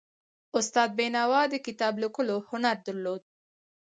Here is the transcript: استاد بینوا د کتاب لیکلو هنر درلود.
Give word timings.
استاد 0.57 0.89
بینوا 0.97 1.41
د 1.49 1.55
کتاب 1.65 1.93
لیکلو 2.03 2.35
هنر 2.49 2.75
درلود. 2.85 3.21